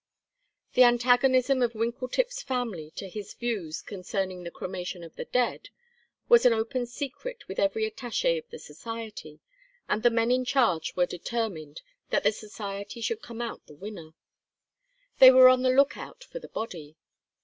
[0.73, 5.69] The antagonism of Winkletip's family to his views concerning the cremation of the dead
[6.27, 9.41] was an open secret with every attach├® of the society,
[9.87, 14.15] and the men in charge were determined that the society should come out the winner.
[15.19, 16.95] They were on the lookout for the body.